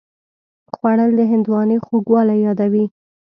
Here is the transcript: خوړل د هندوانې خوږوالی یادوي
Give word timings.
خوړل 0.73 1.11
د 1.19 1.21
هندوانې 1.31 1.77
خوږوالی 1.85 2.37
یادوي 2.47 2.85